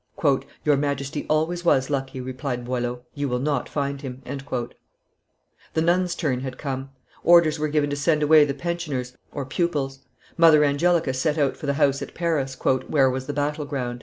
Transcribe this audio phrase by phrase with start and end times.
[0.65, 4.23] "Your Majesty always was lucky," replied Boileau; "you will not find him."
[5.75, 6.89] The nuns' turn had come;
[7.23, 9.15] orders were given to send away the pensioners
[9.49, 9.99] (pupils);
[10.37, 13.99] Mother Angelica set out for the house at Paris, "where was the battle ground."